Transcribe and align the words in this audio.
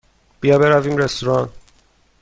بیا 0.41 0.57
برویم 0.57 0.97
رستوران. 0.97 1.49